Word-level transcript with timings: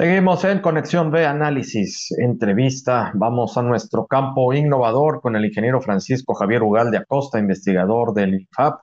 Seguimos 0.00 0.42
en 0.44 0.60
Conexión 0.60 1.10
B 1.10 1.26
Análisis, 1.26 2.10
entrevista. 2.16 3.12
Vamos 3.12 3.58
a 3.58 3.62
nuestro 3.62 4.06
campo 4.06 4.54
innovador 4.54 5.20
con 5.20 5.36
el 5.36 5.44
ingeniero 5.44 5.82
Francisco 5.82 6.32
Javier 6.32 6.62
Ugal 6.62 6.90
de 6.90 6.96
Acosta, 6.96 7.38
investigador 7.38 8.14
del 8.14 8.40
IFAP 8.40 8.80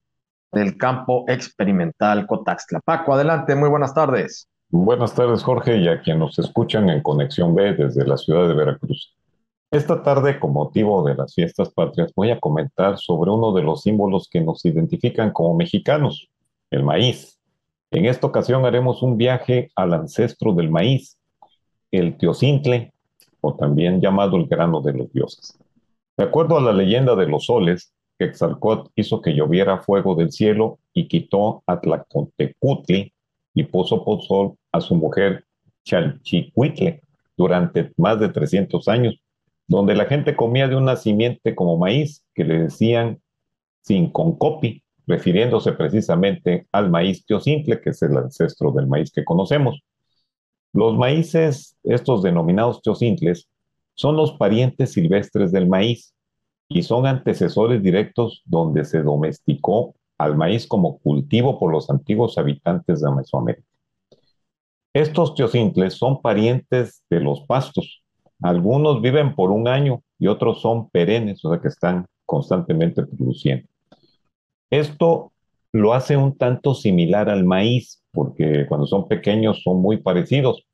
del 0.52 0.78
campo 0.78 1.26
experimental 1.28 2.28
Cotaxtla. 2.28 2.82
Paco, 2.86 3.16
adelante, 3.16 3.56
muy 3.56 3.68
buenas 3.68 3.96
tardes. 3.96 4.48
Buenas 4.70 5.16
tardes, 5.16 5.42
Jorge, 5.42 5.78
y 5.78 5.88
a 5.88 6.04
quien 6.04 6.20
nos 6.20 6.38
escuchan 6.38 6.88
en 6.88 7.02
Conexión 7.02 7.56
B 7.56 7.74
desde 7.74 8.06
la 8.06 8.18
ciudad 8.18 8.48
de 8.48 8.54
Veracruz. 8.54 9.16
Esta 9.72 10.04
tarde, 10.04 10.40
con 10.40 10.54
motivo 10.54 11.04
de 11.04 11.16
las 11.16 11.34
fiestas 11.34 11.72
patrias, 11.72 12.14
voy 12.16 12.30
a 12.30 12.40
comentar 12.40 13.00
sobre 13.00 13.32
uno 13.32 13.54
de 13.54 13.64
los 13.64 13.82
símbolos 13.82 14.30
que 14.30 14.42
nos 14.42 14.64
identifican 14.66 15.32
como 15.32 15.56
mexicanos, 15.56 16.30
el 16.70 16.84
maíz. 16.84 17.37
En 17.92 18.06
esta 18.06 18.28
ocasión 18.28 18.66
haremos 18.66 19.02
un 19.02 19.18
viaje 19.18 19.72
al 19.76 19.94
ancestro 19.94 20.54
del 20.54 20.70
maíz, 20.70 21.18
el 21.92 22.18
teocintle, 22.18 22.94
o 23.42 23.56
también 23.56 24.02
llamado 24.02 24.38
el 24.38 24.48
grano 24.48 24.82
de 24.82 24.94
los 24.94 25.12
dioses. 25.14 25.58
De 26.18 26.24
acuerdo 26.24 26.58
a 26.58 26.62
la 26.62 26.74
leyenda 26.74 27.16
de 27.16 27.28
los 27.28 27.46
soles, 27.46 27.94
Quetzalcóatl 28.18 28.90
hizo 28.96 29.22
que 29.22 29.34
lloviera 29.34 29.80
fuego 29.80 30.16
del 30.16 30.32
cielo 30.32 30.80
y 30.94 31.08
quitó 31.08 31.64
a 31.68 31.80
y 33.54 33.64
puso 33.64 34.04
por 34.04 34.22
sol 34.22 34.56
a 34.72 34.82
su 34.82 34.96
mujer 34.96 35.46
Chalchicuitle 35.86 37.02
durante 37.38 37.92
más 37.98 38.20
de 38.20 38.30
300 38.30 38.88
años, 38.88 39.20
donde 39.68 39.96
la 39.96 40.06
gente 40.06 40.36
comía 40.36 40.68
de 40.68 40.76
una 40.76 40.96
simiente 40.96 41.56
como 41.56 41.78
maíz 41.78 42.24
que 42.34 42.44
le 42.44 42.60
decían 42.60 43.22
sin 43.82 44.12
concopi, 44.12 44.84
refiriéndose 45.08 45.72
precisamente 45.72 46.68
al 46.72 46.90
maíz 46.90 47.26
teocintle, 47.26 47.80
que 47.82 47.92
es 47.92 48.02
el 48.02 48.18
ancestro 48.18 48.72
del 48.72 48.88
maíz 48.88 49.12
que 49.12 49.24
conocemos. 49.26 49.82
Los 50.74 50.98
maíces, 50.98 51.78
estos 51.84 52.22
denominados 52.22 52.82
teocintles, 52.82 53.48
son 53.96 54.18
los 54.18 54.34
parientes 54.34 54.92
silvestres 54.92 55.52
del 55.52 55.68
maíz 55.68 56.14
y 56.70 56.84
son 56.84 57.08
antecesores 57.08 57.82
directos 57.82 58.44
donde 58.46 58.84
se 58.84 59.02
domesticó 59.02 59.96
al 60.18 60.36
maíz 60.36 60.68
como 60.68 61.00
cultivo 61.00 61.58
por 61.58 61.72
los 61.72 61.90
antiguos 61.90 62.38
habitantes 62.38 63.02
de 63.02 63.12
Mesoamérica. 63.12 63.68
Estos 64.94 65.36
teocintles 65.36 65.94
son 65.94 66.22
parientes 66.22 67.04
de 67.10 67.22
los 67.22 67.42
pastos. 67.42 68.04
Algunos 68.42 69.02
viven 69.02 69.36
por 69.36 69.52
un 69.52 69.68
año 69.68 70.02
y 70.20 70.28
otros 70.28 70.62
son 70.62 70.90
perennes, 70.90 71.44
o 71.46 71.52
sea 71.52 71.62
que 71.62 71.70
están 71.70 72.06
constantemente 72.26 73.04
produciendo. 73.06 73.68
Esto 74.70 75.32
lo 75.72 75.94
hace 75.94 76.18
un 76.18 76.38
tanto 76.38 76.74
similar 76.74 77.30
al 77.30 77.46
maíz, 77.46 78.04
porque 78.12 78.66
cuando 78.68 78.88
son 78.88 79.08
pequeños 79.08 79.62
son 79.64 79.82
muy 79.82 79.98
parecidos 79.98 80.66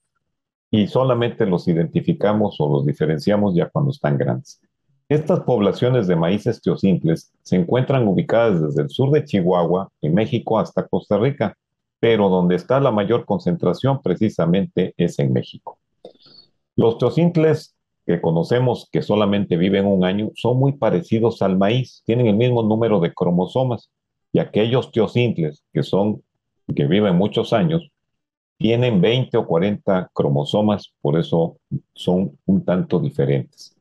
y 0.72 0.88
solamente 0.88 1.46
los 1.46 1.68
identificamos 1.68 2.56
o 2.60 2.72
los 2.72 2.86
diferenciamos 2.86 3.56
ya 3.56 3.70
cuando 3.70 3.92
están 3.92 4.18
grandes. 4.18 4.60
Estas 5.10 5.42
poblaciones 5.42 6.08
de 6.08 6.16
maíces 6.16 6.62
teosimples 6.62 7.32
se 7.44 7.58
encuentran 7.58 8.08
ubicadas 8.08 8.62
desde 8.62 8.84
el 8.84 8.90
sur 8.90 9.12
de 9.12 9.24
Chihuahua, 9.26 9.90
en 10.02 10.14
México, 10.16 10.58
hasta 10.58 10.88
Costa 10.88 11.18
Rica, 11.18 11.56
pero 12.00 12.30
donde 12.30 12.56
está 12.56 12.80
la 12.80 12.92
mayor 12.92 13.26
concentración 13.26 14.02
precisamente 14.02 14.94
es 14.98 15.20
en 15.20 15.32
México. 15.32 15.78
Los 16.76 16.98
teosimples 16.98 17.73
que 18.06 18.22
conocemos 18.22 18.90
que 18.92 19.02
solamente 19.02 19.58
viven 19.58 19.86
un 19.86 20.04
año 20.04 20.32
son 20.36 20.58
muy 20.58 20.74
parecidos 20.74 21.42
al 21.42 21.58
maíz, 21.58 22.04
tienen 22.06 22.28
el 22.28 22.36
mismo 22.36 22.64
número 22.64 23.00
de 23.00 23.14
cromosomas 23.14 23.90
y 24.32 24.40
aquellos 24.40 24.92
teocintles 24.92 25.64
que 25.72 25.84
son 25.84 26.22
que 26.76 26.86
viven 26.86 27.16
muchos 27.16 27.54
años 27.54 27.90
tienen 28.58 29.02
20 29.02 29.38
o 29.38 29.46
40 29.46 30.10
cromosomas, 30.14 30.94
por 31.02 31.20
eso 31.20 31.58
son 31.94 32.38
un 32.46 32.64
tanto 32.64 33.00
diferentes. 33.00 33.76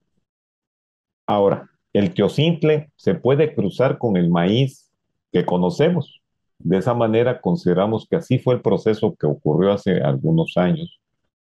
Ahora, 1.27 1.71
el 1.93 2.13
teocintle 2.15 2.91
se 2.97 3.15
puede 3.15 3.55
cruzar 3.55 3.99
con 3.99 4.17
el 4.17 4.29
maíz 4.31 4.91
que 5.31 5.45
conocemos. 5.45 6.21
De 6.59 6.79
esa 6.79 6.95
manera 6.95 7.41
consideramos 7.41 8.07
que 8.09 8.17
así 8.17 8.39
fue 8.39 8.55
el 8.55 8.63
proceso 8.63 9.15
que 9.15 9.27
ocurrió 9.27 9.73
hace 9.73 10.01
algunos 10.01 10.57
años, 10.57 11.01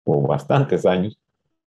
o 0.05 0.22
bastantes 0.22 0.87
años, 0.87 1.19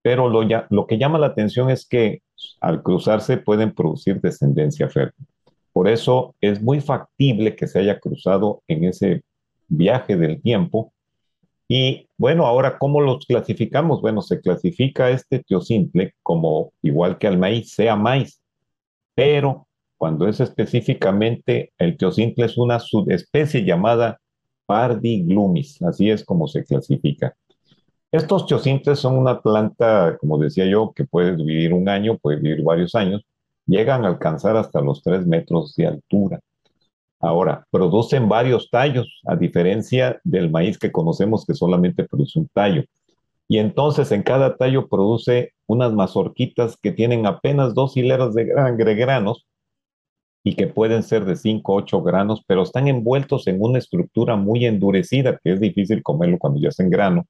pero 0.03 0.29
lo, 0.29 0.87
que 0.87 0.99
llama 0.99 1.19
la 1.19 1.29
atención 1.29 1.71
es 1.71 1.87
que 1.87 2.23
al 2.61 2.83
cruzarse 2.83 3.37
pueden 3.39 3.75
producir 3.75 4.21
descendencia 4.21 4.89
fértil. 4.89 5.27
Por 5.73 5.89
eso 5.89 6.35
es 6.41 6.63
muy 6.63 6.81
factible 6.81 7.55
que 7.57 7.67
se 7.67 7.81
haya 7.81 7.99
cruzado 8.01 8.63
en 8.69 8.85
ese 8.85 9.23
viaje 9.69 10.17
del 10.17 10.41
tiempo. 10.41 10.93
Y 11.69 12.09
bueno, 12.17 12.47
ahora, 12.47 12.79
¿cómo 12.79 13.01
los 13.01 13.27
clasificamos? 13.27 14.01
Bueno, 14.01 14.23
se 14.23 14.41
clasifica 14.41 15.11
este 15.11 15.41
teosimple 15.41 16.15
como 16.23 16.73
igual 16.83 17.19
que 17.19 17.27
al 17.27 17.39
maíz, 17.39 17.75
sea 17.75 17.95
maíz, 17.95 18.41
pero 19.15 19.69
cuando 19.99 20.29
es 20.29 20.41
específicamente 20.41 21.73
el 21.77 21.97
teosimple 21.97 22.47
es 22.47 22.57
una 22.57 22.79
subespecie 22.79 23.65
llamada 23.65 24.19
Pardiglumis, 24.65 25.83
así 25.83 26.09
es 26.11 26.25
como 26.25 26.47
se 26.47 26.65
clasifica. 26.65 27.35
Estos 28.11 28.47
teosintes 28.47 28.99
son 28.99 29.19
una 29.19 29.43
planta, 29.43 30.17
como 30.19 30.39
decía 30.39 30.65
yo, 30.65 30.93
que 30.95 31.05
puede 31.05 31.33
vivir 31.33 31.75
un 31.75 31.91
año, 31.91 32.17
puede 32.17 32.39
vivir 32.39 32.63
varios 32.63 32.95
años, 32.95 33.23
llegan 33.67 34.05
a 34.05 34.09
alcanzar 34.09 34.57
hasta 34.57 34.81
los 34.81 35.03
3 35.03 35.27
metros 35.27 35.75
de 35.77 35.89
altura. 35.89 36.41
Ahora, 37.21 37.67
producen 37.71 38.27
varios 38.27 38.71
tallos, 38.71 39.21
a 39.27 39.37
diferencia 39.37 40.21
del 40.25 40.51
maíz 40.51 40.79
que 40.79 40.91
conocemos 40.91 41.45
que 41.45 41.53
solamente 41.53 42.05
produce 42.05 42.39
un 42.39 42.49
tallo. 42.49 42.85
Y 43.47 43.59
entonces 43.59 44.11
en 44.11 44.23
cada 44.23 44.57
tallo 44.57 44.89
produce 44.89 45.53
unas 45.67 45.93
mazorquitas 45.93 46.79
que 46.79 46.93
tienen 46.93 47.27
apenas 47.27 47.75
dos 47.75 47.95
hileras 47.97 48.35
de, 48.35 48.45
granos 48.45 49.47
y 50.43 50.55
que 50.55 50.67
pueden 50.67 51.03
ser 51.03 51.27
de 51.27 51.37
5 51.37 51.73
o 51.73 51.77
8 51.77 52.03
granos, 52.03 52.43
pero 52.47 52.63
están 52.63 52.89
envueltos 52.89 53.47
en 53.49 53.61
una 53.61 53.79
estructura 53.79 54.37
muy 54.37 54.65
endurecida, 54.65 55.39
que 55.45 55.53
es 55.53 55.61
difícil 55.61 56.03
comerlo 56.03 56.39
cuando 56.39 56.59
ya 56.59 56.71
es 56.71 56.81
en 56.81 56.89
grano 56.89 57.27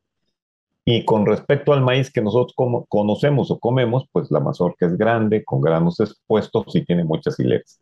y 0.84 1.04
con 1.04 1.26
respecto 1.26 1.72
al 1.72 1.82
maíz 1.82 2.10
que 2.10 2.22
nosotros 2.22 2.54
conocemos 2.88 3.50
o 3.50 3.58
comemos, 3.58 4.06
pues 4.10 4.30
la 4.30 4.40
mazorca 4.40 4.86
es 4.86 4.96
grande, 4.96 5.44
con 5.44 5.60
granos 5.60 6.00
expuestos 6.00 6.74
y 6.74 6.84
tiene 6.84 7.04
muchas 7.04 7.38
hileras. 7.38 7.78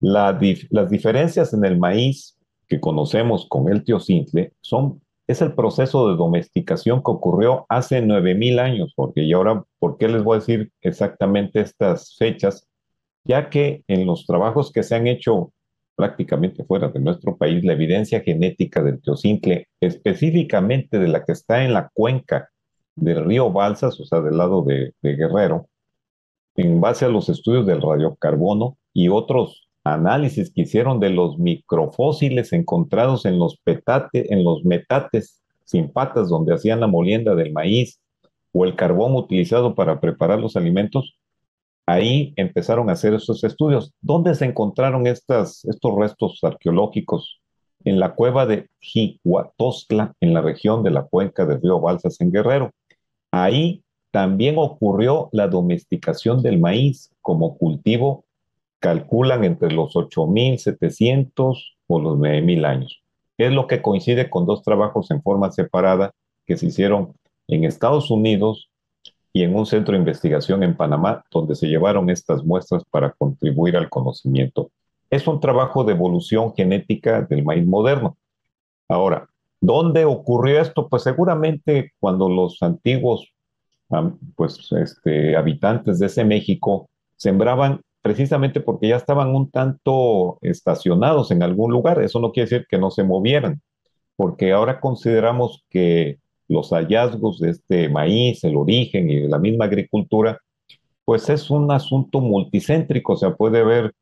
las 0.00 0.90
diferencias 0.90 1.52
en 1.52 1.64
el 1.64 1.78
maíz 1.78 2.38
que 2.68 2.80
conocemos 2.80 3.46
con 3.48 3.68
el 3.70 3.84
teocintle 3.84 4.52
son, 4.60 5.02
es 5.26 5.42
el 5.42 5.54
proceso 5.54 6.08
de 6.08 6.16
domesticación 6.16 7.02
que 7.02 7.10
ocurrió 7.10 7.66
hace 7.68 8.00
9000 8.00 8.58
años, 8.60 8.92
porque 8.96 9.22
y 9.22 9.32
ahora, 9.32 9.64
¿por 9.78 9.98
qué 9.98 10.08
les 10.08 10.22
voy 10.22 10.36
a 10.36 10.40
decir 10.40 10.72
exactamente 10.80 11.60
estas 11.60 12.16
fechas? 12.16 12.66
Ya 13.24 13.50
que 13.50 13.84
en 13.88 14.06
los 14.06 14.24
trabajos 14.24 14.72
que 14.72 14.82
se 14.82 14.94
han 14.94 15.06
hecho 15.06 15.52
prácticamente 15.96 16.62
fuera 16.64 16.88
de 16.88 17.00
nuestro 17.00 17.36
país 17.36 17.64
la 17.64 17.72
evidencia 17.72 18.20
genética 18.20 18.82
del 18.82 19.00
teocintle, 19.00 19.68
específicamente 19.80 20.98
de 20.98 21.08
la 21.08 21.24
que 21.24 21.32
está 21.32 21.64
en 21.64 21.72
la 21.72 21.90
cuenca 21.92 22.50
del 22.94 23.24
río 23.24 23.50
Balsas, 23.50 23.98
o 23.98 24.04
sea, 24.04 24.20
del 24.20 24.36
lado 24.36 24.62
de, 24.62 24.92
Guerrero, 25.02 25.68
en 26.54 26.80
base 26.80 27.04
a 27.04 27.08
los 27.08 27.28
estudios 27.28 27.66
del 27.66 27.82
radiocarbono 27.82 28.76
y 28.92 29.08
otros 29.08 29.68
análisis 29.84 30.52
que 30.52 30.62
hicieron 30.62 31.00
de 31.00 31.10
los 31.10 31.38
microfósiles 31.38 32.52
encontrados 32.52 33.24
en 33.24 33.38
los, 33.38 33.60
en 34.12 34.44
los 34.44 34.64
metates 34.64 35.42
sin 35.64 35.92
patas 35.92 36.28
donde 36.28 36.54
hacían 36.54 36.80
la 36.80 36.86
molienda 36.86 37.34
del 37.34 37.52
maíz 37.52 38.00
o 38.52 38.64
el 38.64 38.74
carbón 38.74 39.14
utilizado 39.14 39.74
para 39.74 40.00
preparar 40.00 40.38
los 40.38 40.56
alimentos, 40.56 41.18
ahí 41.86 42.34
empezaron 42.36 42.90
a 42.90 42.92
hacer 42.92 43.14
esos 43.14 43.44
estudios. 43.44 43.94
¿Dónde 44.00 44.34
se 44.34 44.44
encontraron 44.44 45.06
estos 45.06 45.64
restos 45.96 46.40
arqueológicos? 46.42 47.40
En 47.84 48.00
la 48.00 48.14
cueva 48.14 48.46
de 48.46 48.68
Jicuatostla, 48.80 50.12
en 50.20 50.34
la 50.34 50.42
región 50.42 50.82
de 50.82 50.90
la 50.90 51.04
cuenca 51.04 51.46
del 51.46 51.62
río 51.62 51.80
Balsas, 51.80 52.20
en 52.20 52.32
Guerrero. 52.32 52.72
Ahí 53.30 53.84
también 54.10 54.56
ocurrió 54.58 55.28
la 55.32 55.46
domesticación 55.46 56.42
del 56.42 56.58
maíz 56.58 57.12
como 57.20 57.56
cultivo, 57.56 58.24
calculan 58.80 59.44
entre 59.44 59.70
los 59.72 59.94
8.700 59.94 61.76
o 61.86 62.00
los 62.00 62.18
9.000 62.18 62.66
años. 62.66 63.02
Es 63.38 63.52
lo 63.52 63.66
que 63.66 63.82
coincide 63.82 64.30
con 64.30 64.46
dos 64.46 64.62
trabajos 64.62 65.10
en 65.10 65.22
forma 65.22 65.52
separada 65.52 66.12
que 66.46 66.56
se 66.56 66.66
hicieron 66.66 67.14
en 67.48 67.64
Estados 67.64 68.10
Unidos 68.10 68.70
y 69.36 69.42
en 69.42 69.54
un 69.54 69.66
centro 69.66 69.92
de 69.92 69.98
investigación 69.98 70.62
en 70.62 70.74
Panamá, 70.74 71.22
donde 71.30 71.54
se 71.54 71.66
llevaron 71.66 72.08
estas 72.08 72.42
muestras 72.42 72.82
para 72.90 73.10
contribuir 73.10 73.76
al 73.76 73.90
conocimiento. 73.90 74.70
Es 75.10 75.26
un 75.26 75.40
trabajo 75.40 75.84
de 75.84 75.92
evolución 75.92 76.54
genética 76.54 77.20
del 77.20 77.44
maíz 77.44 77.66
moderno. 77.66 78.16
Ahora, 78.88 79.28
¿dónde 79.60 80.06
ocurrió 80.06 80.58
esto? 80.58 80.88
Pues 80.88 81.02
seguramente 81.02 81.92
cuando 82.00 82.30
los 82.30 82.62
antiguos 82.62 83.30
pues, 84.36 84.72
este, 84.72 85.36
habitantes 85.36 85.98
de 85.98 86.06
ese 86.06 86.24
México 86.24 86.88
sembraban 87.16 87.82
precisamente 88.00 88.60
porque 88.60 88.88
ya 88.88 88.96
estaban 88.96 89.34
un 89.34 89.50
tanto 89.50 90.38
estacionados 90.40 91.30
en 91.30 91.42
algún 91.42 91.72
lugar. 91.72 92.00
Eso 92.00 92.20
no 92.20 92.32
quiere 92.32 92.48
decir 92.48 92.66
que 92.70 92.78
no 92.78 92.90
se 92.90 93.04
movieran, 93.04 93.60
porque 94.16 94.52
ahora 94.52 94.80
consideramos 94.80 95.62
que 95.68 96.20
los 96.48 96.70
hallazgos 96.70 97.40
de 97.40 97.50
este 97.50 97.88
maíz, 97.88 98.44
el 98.44 98.56
origen 98.56 99.10
y 99.10 99.28
la 99.28 99.38
misma 99.38 99.66
agricultura, 99.66 100.38
pues 101.04 101.28
es 101.28 101.50
un 101.50 101.70
asunto 101.70 102.20
multicéntrico, 102.20 103.14
o 103.14 103.16
sea, 103.16 103.34
puede 103.34 103.64
ver 103.64 103.94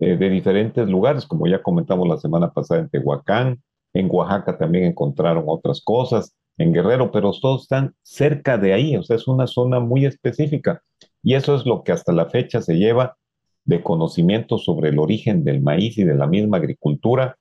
eh, 0.00 0.16
de 0.16 0.30
diferentes 0.30 0.88
lugares, 0.88 1.26
como 1.26 1.46
ya 1.46 1.62
comentamos 1.62 2.08
la 2.08 2.18
semana 2.18 2.50
pasada 2.52 2.80
en 2.80 2.88
Tehuacán, 2.88 3.62
en 3.92 4.08
Oaxaca 4.10 4.58
también 4.58 4.84
encontraron 4.84 5.44
otras 5.46 5.80
cosas, 5.80 6.34
en 6.58 6.72
Guerrero, 6.72 7.10
pero 7.10 7.32
todos 7.32 7.62
están 7.62 7.94
cerca 8.02 8.56
de 8.58 8.72
ahí, 8.72 8.96
o 8.96 9.02
sea, 9.02 9.16
es 9.16 9.28
una 9.28 9.46
zona 9.46 9.80
muy 9.80 10.06
específica. 10.06 10.82
Y 11.22 11.34
eso 11.34 11.54
es 11.54 11.66
lo 11.66 11.82
que 11.82 11.92
hasta 11.92 12.12
la 12.12 12.26
fecha 12.26 12.62
se 12.62 12.76
lleva 12.76 13.16
de 13.64 13.82
conocimiento 13.82 14.58
sobre 14.58 14.90
el 14.90 14.98
origen 14.98 15.44
del 15.44 15.60
maíz 15.60 15.98
y 15.98 16.04
de 16.04 16.14
la 16.14 16.26
misma 16.26 16.58
agricultura, 16.58 17.36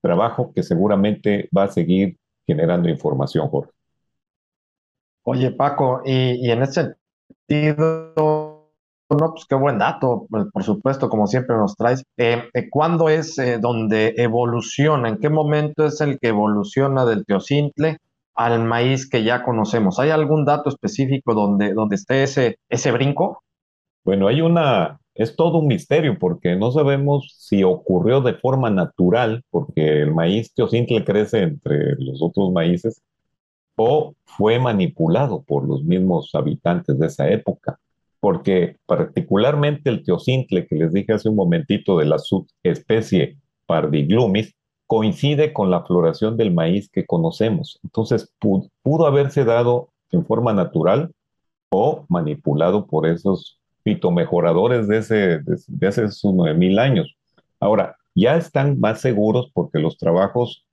trabajo 0.00 0.52
que 0.54 0.62
seguramente 0.62 1.48
va 1.56 1.64
a 1.64 1.68
seguir 1.68 2.18
generando 2.46 2.88
información, 2.88 3.48
Jorge. 3.48 3.73
Oye, 5.26 5.52
Paco, 5.52 6.02
y, 6.04 6.50
en 6.50 6.62
ese 6.62 6.96
sentido, 7.48 8.70
no, 9.08 9.32
pues 9.32 9.46
qué 9.48 9.54
buen 9.54 9.78
dato, 9.78 10.26
por 10.52 10.62
supuesto, 10.62 11.08
como 11.08 11.26
siempre 11.26 11.56
nos 11.56 11.76
traes. 11.76 12.04
Eh, 12.18 12.44
eh, 12.52 12.68
¿Cuándo 12.70 13.08
es 13.08 13.38
eh, 13.38 13.58
donde 13.58 14.14
evoluciona? 14.18 15.08
¿En 15.08 15.18
qué 15.18 15.30
momento 15.30 15.86
es 15.86 16.00
el 16.02 16.18
que 16.18 16.28
evoluciona 16.28 17.06
del 17.06 17.24
teocintle 17.24 17.98
al 18.34 18.64
maíz 18.64 19.08
que 19.08 19.24
ya 19.24 19.42
conocemos? 19.42 19.98
¿Hay 19.98 20.10
algún 20.10 20.44
dato 20.44 20.68
específico 20.68 21.32
donde, 21.32 21.72
donde 21.72 21.96
esté 21.96 22.22
ese, 22.22 22.58
ese 22.68 22.92
brinco? 22.92 23.42
Bueno, 24.04 24.28
hay 24.28 24.42
una, 24.42 25.00
es 25.14 25.36
todo 25.36 25.58
un 25.58 25.68
misterio 25.68 26.18
porque 26.18 26.54
no 26.54 26.70
sabemos 26.70 27.34
si 27.38 27.64
ocurrió 27.64 28.20
de 28.20 28.34
forma 28.34 28.68
natural, 28.68 29.42
porque 29.48 30.02
el 30.02 30.12
maíz 30.12 30.52
teocintle 30.52 31.02
crece 31.02 31.40
entre 31.40 31.94
los 31.96 32.20
otros 32.20 32.52
maíces, 32.52 33.00
o 33.76 34.14
fue 34.24 34.58
manipulado 34.58 35.42
por 35.42 35.66
los 35.66 35.84
mismos 35.84 36.34
habitantes 36.34 36.98
de 36.98 37.06
esa 37.06 37.28
época, 37.28 37.78
porque 38.20 38.76
particularmente 38.86 39.90
el 39.90 40.02
teocintle 40.04 40.66
que 40.66 40.76
les 40.76 40.92
dije 40.92 41.12
hace 41.12 41.28
un 41.28 41.36
momentito 41.36 41.98
de 41.98 42.06
la 42.06 42.18
subespecie 42.18 43.36
Pardiglumis 43.66 44.54
coincide 44.86 45.52
con 45.52 45.70
la 45.70 45.84
floración 45.84 46.36
del 46.36 46.52
maíz 46.52 46.88
que 46.90 47.06
conocemos. 47.06 47.80
Entonces 47.82 48.32
pudo, 48.38 49.06
haberse 49.06 49.44
dado 49.44 49.88
en 50.10 50.24
forma 50.24 50.52
natural 50.52 51.12
o 51.70 52.04
manipulado 52.08 52.86
por 52.86 53.06
esos 53.06 53.58
fitomejoradores 53.82 54.86
de, 54.88 54.98
ese, 54.98 55.14
de, 55.38 55.58
de 55.66 55.86
hace 55.86 56.10
sus 56.10 56.32
9000 56.32 56.78
años. 56.78 57.16
Ahora, 57.60 57.96
ya 58.14 58.36
están 58.36 58.78
más 58.78 59.00
seguros 59.00 59.50
porque 59.52 59.80
los 59.80 59.98
trabajos 59.98 60.63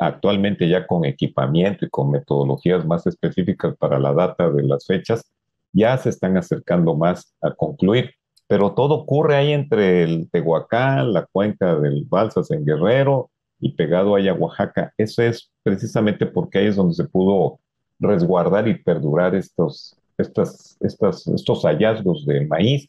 actualmente 0.00 0.68
ya 0.68 0.86
con 0.86 1.04
equipamiento 1.04 1.84
y 1.84 1.90
con 1.90 2.10
metodologías 2.10 2.84
más 2.86 3.06
específicas 3.06 3.76
para 3.76 3.98
la 3.98 4.12
data 4.12 4.50
de 4.50 4.62
las 4.64 4.86
fechas, 4.86 5.30
ya 5.72 5.96
se 5.98 6.08
están 6.08 6.36
acercando 6.36 6.94
más 6.94 7.34
a 7.40 7.52
concluir. 7.52 8.14
Pero 8.46 8.72
todo 8.72 8.94
ocurre 8.94 9.36
ahí 9.36 9.52
entre 9.52 10.02
el 10.02 10.30
Tehuacán, 10.30 11.12
la 11.12 11.26
cuenca 11.26 11.78
del 11.78 12.04
Balsas 12.08 12.50
en 12.50 12.64
Guerrero 12.64 13.30
y 13.60 13.72
pegado 13.72 14.14
ahí 14.14 14.28
a 14.28 14.34
Oaxaca. 14.34 14.92
Eso 14.96 15.22
es 15.22 15.50
precisamente 15.62 16.24
porque 16.26 16.58
ahí 16.58 16.66
es 16.66 16.76
donde 16.76 16.94
se 16.94 17.04
pudo 17.04 17.60
resguardar 17.98 18.66
y 18.68 18.82
perdurar 18.82 19.34
estos, 19.34 19.96
estas, 20.16 20.78
estas, 20.80 21.26
estos 21.26 21.62
hallazgos 21.64 22.24
de 22.24 22.46
maíz. 22.46 22.88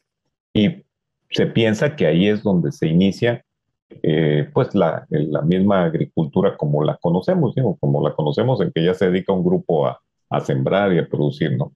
Y 0.54 0.84
se 1.32 1.46
piensa 1.46 1.96
que 1.96 2.08
ahí 2.08 2.28
es 2.28 2.42
donde 2.42 2.72
se 2.72 2.88
inicia 2.88 3.44
eh, 4.04 4.50
pues 4.54 4.74
la, 4.76 5.06
la, 5.10 5.42
misma 5.42 5.86
agricultura 5.86 6.56
como 6.58 6.84
la 6.84 6.98
conocemos, 6.98 7.56
digo, 7.56 7.78
como 7.80 8.08
la 8.08 8.14
conocemos 8.14 8.62
en 8.62 8.72
que 8.72 8.84
ya 8.84 8.94
se 8.94 9.10
dedica 9.10 9.34
un 9.34 9.44
grupo 9.44 9.88
a, 9.88 10.00
a 10.30 10.40
sembrar 10.40 10.94
y 10.94 11.00
a 11.00 11.08
producir, 11.08 11.58
¿no? 11.58 11.74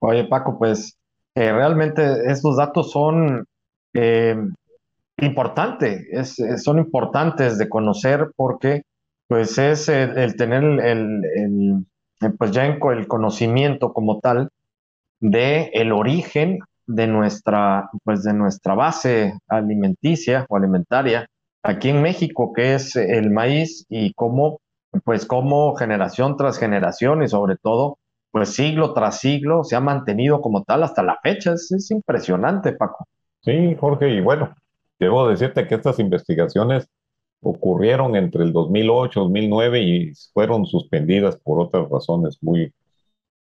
Oye, 0.00 0.24
Paco, 0.24 0.58
pues 0.58 0.98
eh, 1.34 1.52
realmente 1.52 2.30
estos 2.30 2.56
datos 2.56 2.90
son 2.90 3.44
eh, 3.94 4.36
importantes, 5.18 6.36
son 6.62 6.78
importantes 6.78 7.58
de 7.58 7.68
conocer 7.68 8.30
porque 8.34 8.82
pues 9.28 9.58
es 9.58 9.88
el, 9.88 10.34
tener 10.36 10.64
el, 10.64 10.80
el, 10.80 11.86
pues 12.36 12.50
ya 12.50 12.66
el 12.66 13.06
conocimiento 13.06 13.92
como 13.92 14.18
tal 14.18 14.48
de 15.20 15.70
el 15.74 15.92
origen 15.92 16.58
de 16.94 17.06
nuestra, 17.06 17.88
pues 18.04 18.22
de 18.22 18.32
nuestra 18.32 18.74
base 18.74 19.38
alimenticia 19.48 20.46
o 20.48 20.56
alimentaria 20.56 21.26
aquí 21.62 21.90
en 21.90 22.02
México, 22.02 22.52
que 22.52 22.74
es 22.74 22.96
el 22.96 23.30
maíz 23.30 23.86
y 23.88 24.12
cómo, 24.14 24.60
pues 25.04 25.26
cómo 25.26 25.74
generación 25.76 26.36
tras 26.36 26.58
generación 26.58 27.22
y 27.22 27.28
sobre 27.28 27.56
todo, 27.56 27.98
pues 28.32 28.54
siglo 28.54 28.92
tras 28.92 29.20
siglo 29.20 29.64
se 29.64 29.76
ha 29.76 29.80
mantenido 29.80 30.40
como 30.40 30.64
tal 30.64 30.82
hasta 30.82 31.02
la 31.02 31.18
fecha. 31.22 31.52
Es, 31.52 31.70
es 31.72 31.90
impresionante, 31.90 32.72
Paco. 32.72 33.06
Sí, 33.42 33.76
Jorge, 33.78 34.10
y 34.10 34.20
bueno, 34.20 34.54
debo 34.98 35.28
decirte 35.28 35.66
que 35.66 35.76
estas 35.76 35.98
investigaciones 35.98 36.88
ocurrieron 37.42 38.16
entre 38.16 38.44
el 38.44 38.52
2008, 38.52 39.20
2009 39.20 39.80
y 39.80 40.12
fueron 40.34 40.66
suspendidas 40.66 41.36
por 41.36 41.60
otras 41.60 41.88
razones 41.88 42.38
muy, 42.42 42.72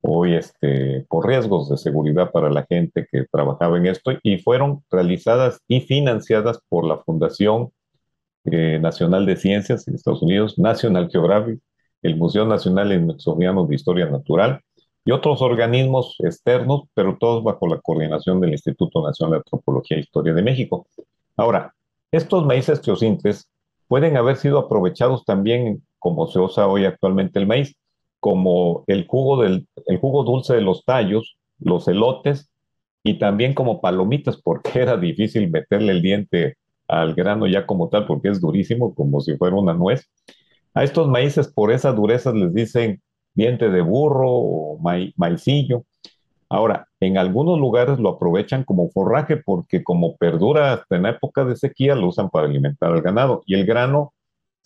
hoy 0.07 0.35
este, 0.35 1.05
por 1.09 1.27
riesgos 1.27 1.69
de 1.69 1.77
seguridad 1.77 2.31
para 2.31 2.51
la 2.51 2.65
gente 2.65 3.07
que 3.11 3.25
trabajaba 3.31 3.77
en 3.79 3.87
esto 3.87 4.13
y 4.23 4.39
fueron 4.39 4.85
realizadas 4.91 5.61
y 5.69 5.81
financiadas 5.81 6.61
por 6.69 6.87
la 6.87 6.99
Fundación 6.99 7.71
eh, 8.45 8.79
Nacional 8.81 9.27
de 9.27 9.37
Ciencias 9.37 9.89
en 9.89 9.95
Estados 9.95 10.23
Unidos, 10.23 10.59
National 10.59 11.09
Geographic, 11.11 11.61
el 12.03 12.17
Museo 12.17 12.47
Nacional 12.47 12.97
Smithsoniano 12.97 13.67
de 13.67 13.75
Historia 13.75 14.07
Natural 14.07 14.61
y 15.05 15.13
otros 15.13 15.43
organismos 15.43 16.17
externos, 16.21 16.83
pero 16.95 17.17
todos 17.19 17.43
bajo 17.43 17.67
la 17.67 17.81
coordinación 17.81 18.41
del 18.41 18.53
Instituto 18.53 19.03
Nacional 19.03 19.33
de 19.33 19.39
Antropología 19.39 19.97
e 19.97 20.01
Historia 20.01 20.35
de 20.35 20.43
México. 20.43 20.87
Ahora, 21.37 21.75
estos 22.13 22.47
maíces 22.47 22.81
teocintes 22.81 23.49
pueden 23.89 24.17
haber 24.17 24.37
sido 24.37 24.59
aprovechados 24.59 25.25
también 25.25 25.83
como 25.99 26.27
se 26.29 26.39
usa 26.39 26.67
hoy 26.67 26.85
actualmente 26.85 27.39
el 27.39 27.47
maíz, 27.47 27.77
como 28.27 28.83
el 28.89 29.07
jugo, 29.07 29.41
del, 29.41 29.69
el 29.87 29.99
jugo 29.99 30.25
dulce 30.25 30.57
de 30.57 30.61
los 30.61 30.85
tallos, 30.85 31.37
los 31.61 31.87
elotes 31.87 32.51
y 33.05 33.21
también 33.21 33.55
como 33.55 33.81
palomitas, 33.81 34.37
porque 34.37 34.71
era 34.81 34.97
difícil 34.97 35.49
meterle 35.49 35.93
el 35.93 36.03
diente 36.03 36.57
al 36.89 37.15
grano 37.15 37.47
ya 37.47 37.67
como 37.67 37.89
tal, 37.89 38.05
porque 38.05 38.31
es 38.31 38.41
durísimo, 38.41 38.97
como 38.97 39.21
si 39.21 39.37
fuera 39.37 39.55
una 39.55 39.75
nuez. 39.75 40.11
A 40.75 40.83
estos 40.83 41.07
maíces 41.07 41.47
por 41.47 41.71
esa 41.71 41.93
dureza 41.93 42.33
les 42.33 42.53
dicen 42.53 43.01
diente 43.33 43.71
de 43.71 43.81
burro 43.81 44.29
o 44.29 44.79
maicillo. 45.15 45.85
Ahora, 46.49 46.89
en 46.99 47.19
algunos 47.19 47.61
lugares 47.61 48.01
lo 48.01 48.09
aprovechan 48.09 48.65
como 48.65 48.91
forraje 48.91 49.37
porque 49.37 49.85
como 49.85 50.17
perdura 50.17 50.73
hasta 50.73 50.97
en 50.97 51.07
época 51.07 51.45
de 51.45 51.55
sequía, 51.55 51.95
lo 51.95 52.09
usan 52.09 52.29
para 52.29 52.49
alimentar 52.49 52.91
al 52.91 53.03
ganado. 53.03 53.45
Y 53.47 53.55
el 53.55 53.65
grano 53.67 54.15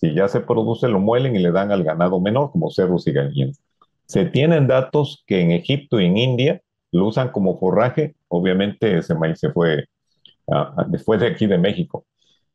si 0.01 0.15
ya 0.15 0.29
se 0.29 0.41
produce, 0.41 0.89
lo 0.89 0.99
muelen 0.99 1.37
y 1.37 1.41
le 1.41 1.53
dan 1.53 1.73
al 1.73 1.85
ganado 1.85 2.21
menor, 2.21 2.51
como 2.53 2.71
cerros 2.71 3.07
y 3.07 3.13
gallinas. 3.13 3.61
Se 4.07 4.25
tienen 4.25 4.67
datos 4.67 5.23
que 5.27 5.41
en 5.41 5.51
Egipto 5.51 6.01
y 6.01 6.07
en 6.07 6.17
India 6.17 6.63
lo 6.91 7.07
usan 7.07 7.31
como 7.31 7.59
forraje. 7.59 8.17
Obviamente 8.29 8.97
ese 8.99 9.15
maíz 9.15 9.39
se 9.39 9.51
fue 9.51 9.85
después 10.89 11.21
de 11.21 11.29
aquí 11.29 11.47
de 11.47 11.59
México. 11.59 12.07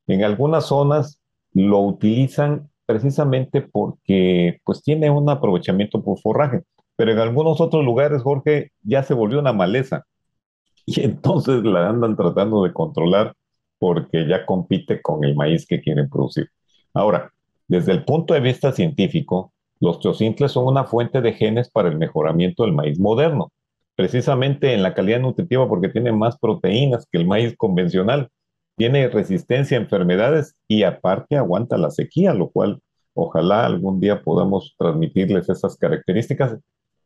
En 0.07 0.23
algunas 0.23 0.65
zonas 0.65 1.21
lo 1.53 1.79
utilizan 1.81 2.69
precisamente 2.85 3.61
porque 3.61 4.59
pues 4.63 4.81
tiene 4.83 5.09
un 5.09 5.29
aprovechamiento 5.29 6.03
por 6.03 6.19
forraje, 6.19 6.63
pero 6.95 7.11
en 7.11 7.19
algunos 7.19 7.61
otros 7.61 7.83
lugares, 7.85 8.21
Jorge, 8.21 8.71
ya 8.81 9.03
se 9.03 9.13
volvió 9.13 9.39
una 9.39 9.53
maleza 9.53 10.05
y 10.85 11.01
entonces 11.01 11.63
la 11.63 11.89
andan 11.89 12.15
tratando 12.15 12.63
de 12.63 12.73
controlar 12.73 13.33
porque 13.79 14.27
ya 14.27 14.45
compite 14.45 15.01
con 15.01 15.23
el 15.23 15.35
maíz 15.35 15.65
que 15.67 15.81
quieren 15.81 16.09
producir. 16.09 16.49
Ahora, 16.93 17.31
desde 17.67 17.91
el 17.91 18.05
punto 18.05 18.33
de 18.33 18.39
vista 18.39 18.71
científico, 18.71 19.53
los 19.79 19.99
teocintles 19.99 20.51
son 20.51 20.67
una 20.67 20.85
fuente 20.85 21.21
de 21.21 21.33
genes 21.33 21.69
para 21.69 21.89
el 21.89 21.97
mejoramiento 21.97 22.63
del 22.63 22.73
maíz 22.73 22.99
moderno, 22.99 23.51
precisamente 23.95 24.73
en 24.73 24.83
la 24.83 24.93
calidad 24.93 25.19
nutritiva 25.19 25.67
porque 25.67 25.89
tiene 25.89 26.11
más 26.11 26.37
proteínas 26.37 27.07
que 27.11 27.17
el 27.17 27.27
maíz 27.27 27.55
convencional, 27.57 28.29
tiene 28.77 29.07
resistencia 29.07 29.77
a 29.77 29.81
enfermedades 29.81 30.55
y 30.67 30.83
aparte 30.83 31.37
aguanta 31.37 31.77
la 31.77 31.91
sequía, 31.91 32.33
lo 32.33 32.49
cual 32.49 32.81
ojalá 33.13 33.65
algún 33.65 33.99
día 33.99 34.21
podamos 34.21 34.75
transmitirles 34.77 35.49
esas 35.49 35.77
características. 35.77 36.57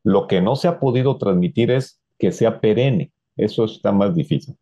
Lo 0.04 0.28
que 0.28 0.42
no 0.42 0.56
se 0.56 0.68
ha 0.68 0.80
podido 0.80 1.18
transmitir 1.18 1.72
es 1.72 2.00
que 2.18 2.32
sea 2.32 2.60
perenne, 2.60 3.12
eso 3.38 3.66
está 3.66 3.92
más 3.92 4.16
difícil. 4.16 4.56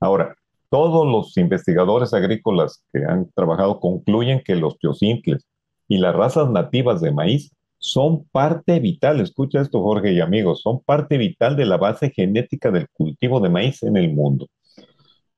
Ahora, 0.00 0.36
todos 0.70 1.06
los 1.06 1.36
investigadores 1.36 2.12
agrícolas 2.14 2.84
que 2.92 3.04
han 3.04 3.30
trabajado 3.32 3.80
concluyen 3.80 4.42
que 4.44 4.56
los 4.56 4.78
teocintles 4.78 5.46
y 5.88 5.98
las 5.98 6.14
razas 6.14 6.50
nativas 6.50 7.00
de 7.00 7.12
maíz 7.12 7.52
son 7.78 8.24
parte 8.32 8.80
vital, 8.80 9.20
escucha 9.20 9.60
esto 9.60 9.82
Jorge 9.82 10.12
y 10.12 10.20
amigos, 10.20 10.62
son 10.62 10.80
parte 10.80 11.18
vital 11.18 11.56
de 11.56 11.66
la 11.66 11.76
base 11.76 12.10
genética 12.10 12.70
del 12.70 12.88
cultivo 12.88 13.40
de 13.40 13.50
maíz 13.50 13.82
en 13.82 13.96
el 13.96 14.12
mundo. 14.12 14.48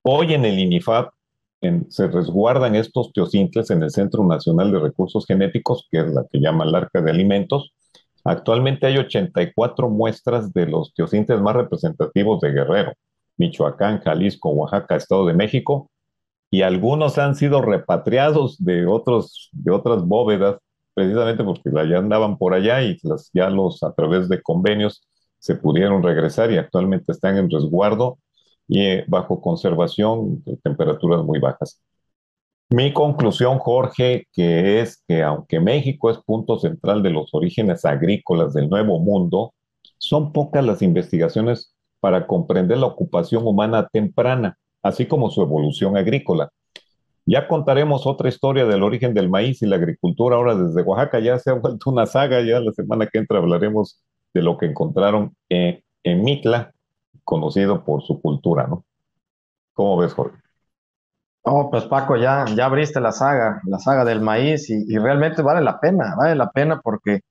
Hoy 0.01 0.33
en 0.33 0.45
el 0.45 0.57
INIFAP 0.57 1.11
se 1.89 2.07
resguardan 2.07 2.75
estos 2.75 3.11
teocintles 3.11 3.69
en 3.69 3.83
el 3.83 3.91
Centro 3.91 4.23
Nacional 4.23 4.71
de 4.71 4.79
Recursos 4.79 5.25
Genéticos, 5.25 5.87
que 5.91 5.99
es 5.99 6.07
la 6.07 6.25
que 6.31 6.39
llama 6.39 6.63
el 6.63 6.73
Arca 6.73 7.01
de 7.01 7.11
Alimentos. 7.11 7.73
Actualmente 8.23 8.87
hay 8.87 8.97
84 8.97 9.89
muestras 9.89 10.53
de 10.53 10.67
los 10.67 10.93
teocintles 10.93 11.41
más 11.41 11.55
representativos 11.55 12.39
de 12.39 12.51
Guerrero, 12.51 12.93
Michoacán, 13.39 14.01
Jalisco, 14.01 14.49
Oaxaca, 14.49 14.95
Estado 14.95 15.25
de 15.25 15.33
México, 15.33 15.89
y 16.51 16.61
algunos 16.61 17.17
han 17.17 17.35
sido 17.35 17.61
repatriados 17.61 18.63
de, 18.63 18.85
otros, 18.85 19.49
de 19.51 19.71
otras 19.71 20.03
bóvedas, 20.03 20.57
precisamente 20.93 21.43
porque 21.43 21.69
ya 21.89 21.97
andaban 21.97 22.37
por 22.37 22.53
allá 22.53 22.83
y 22.83 22.97
ya 23.33 23.49
los 23.49 23.81
a 23.83 23.93
través 23.93 24.29
de 24.29 24.41
convenios 24.41 25.07
se 25.39 25.55
pudieron 25.55 26.03
regresar 26.03 26.51
y 26.51 26.57
actualmente 26.57 27.11
están 27.11 27.37
en 27.37 27.49
resguardo 27.49 28.19
y 28.67 28.81
eh, 28.81 29.05
bajo 29.07 29.41
conservación 29.41 30.43
de 30.43 30.57
temperaturas 30.57 31.23
muy 31.23 31.39
bajas. 31.39 31.81
Mi 32.71 32.93
conclusión, 32.93 33.57
Jorge, 33.57 34.27
que 34.31 34.81
es 34.81 35.03
que 35.07 35.23
aunque 35.23 35.59
México 35.59 36.11
es 36.11 36.17
punto 36.19 36.59
central 36.59 37.01
de 37.01 37.09
los 37.09 37.33
orígenes 37.33 37.83
agrícolas 37.85 38.53
del 38.53 38.69
Nuevo 38.69 38.99
Mundo, 38.99 39.53
son 39.97 40.31
pocas 40.33 40.63
las 40.63 40.81
investigaciones 40.83 41.73
para 41.99 42.27
comprender 42.27 42.77
la 42.77 42.87
ocupación 42.87 43.45
humana 43.45 43.87
temprana, 43.91 44.57
así 44.81 45.05
como 45.05 45.29
su 45.29 45.41
evolución 45.41 45.97
agrícola. 45.97 46.49
Ya 47.25 47.47
contaremos 47.47 48.07
otra 48.07 48.29
historia 48.29 48.65
del 48.65 48.83
origen 48.83 49.13
del 49.13 49.29
maíz 49.29 49.61
y 49.61 49.67
la 49.67 49.75
agricultura 49.75 50.35
ahora 50.35 50.55
desde 50.55 50.81
Oaxaca. 50.81 51.19
Ya 51.19 51.37
se 51.37 51.51
ha 51.51 51.53
vuelto 51.53 51.89
una 51.89 52.05
saga, 52.05 52.41
ya 52.41 52.59
la 52.59 52.71
semana 52.71 53.07
que 53.07 53.19
entra 53.19 53.37
hablaremos 53.37 54.01
de 54.33 54.41
lo 54.41 54.57
que 54.57 54.65
encontraron 54.65 55.35
en, 55.49 55.83
en 56.03 56.23
Mitla, 56.23 56.73
conocido 57.23 57.83
por 57.83 58.01
su 58.01 58.21
cultura, 58.21 58.67
¿no? 58.67 58.83
¿Cómo 59.73 59.97
ves, 59.97 60.13
Jorge? 60.13 60.37
Oh, 61.43 61.69
pues 61.71 61.85
Paco, 61.85 62.17
ya, 62.17 62.45
ya 62.55 62.65
abriste 62.65 62.99
la 62.99 63.11
saga, 63.11 63.61
la 63.65 63.79
saga 63.79 64.03
del 64.03 64.21
maíz 64.21 64.69
y, 64.69 64.97
realmente 64.97 65.41
vale 65.41 65.61
la 65.61 65.79
pena, 65.79 66.15
vale 66.17 66.35
la 66.35 66.51
pena 66.51 66.81
porque 66.83 67.21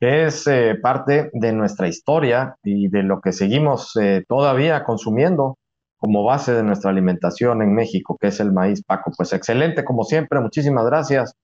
es 0.00 0.46
eh, 0.46 0.76
parte 0.80 1.30
de 1.32 1.52
nuestra 1.52 1.88
historia 1.88 2.56
y 2.62 2.88
de 2.88 3.02
lo 3.02 3.20
que 3.20 3.32
seguimos 3.32 3.96
eh, 3.96 4.24
todavía 4.28 4.84
consumiendo 4.84 5.56
como 5.96 6.24
base 6.24 6.54
de 6.54 6.62
nuestra 6.62 6.90
alimentación 6.90 7.62
en 7.62 7.74
México, 7.74 8.16
que 8.18 8.28
es 8.28 8.40
el 8.40 8.52
maíz, 8.52 8.82
Paco. 8.82 9.12
Pues 9.16 9.32
excelente, 9.32 9.84
como 9.84 10.04
siempre, 10.04 10.40
muchísimas 10.40 10.86
gracias. 10.86 11.34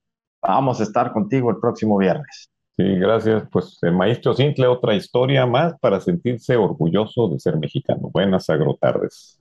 Vamos 0.40 0.80
a 0.80 0.84
estar 0.84 1.12
contigo 1.12 1.50
el 1.50 1.58
próximo 1.58 1.98
viernes. 1.98 2.48
Sí, 2.76 2.84
gracias. 2.98 3.44
Pues 3.50 3.78
el 3.82 3.92
maestro 3.92 4.34
Simple, 4.34 4.66
otra 4.66 4.94
historia 4.94 5.46
más 5.46 5.74
para 5.78 6.00
sentirse 6.00 6.56
orgulloso 6.56 7.28
de 7.28 7.38
ser 7.38 7.58
mexicano. 7.58 8.10
Buenas 8.12 8.48
agrotardes. 8.48 9.40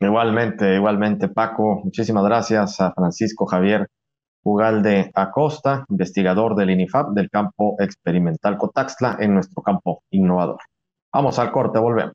Igualmente, 0.00 0.76
igualmente, 0.76 1.28
Paco. 1.28 1.80
Muchísimas 1.84 2.24
gracias 2.24 2.80
a 2.80 2.92
Francisco 2.92 3.46
Javier 3.46 3.88
Ugalde 4.48 5.10
Acosta, 5.14 5.84
investigador 5.88 6.56
del 6.56 6.70
INIFAP 6.70 7.10
del 7.10 7.28
campo 7.28 7.76
experimental 7.78 8.56
Cotaxtla 8.56 9.16
en 9.20 9.34
nuestro 9.34 9.62
campo 9.62 10.02
innovador. 10.10 10.60
Vamos 11.12 11.38
al 11.38 11.52
corte, 11.52 11.78
volvemos. 11.78 12.14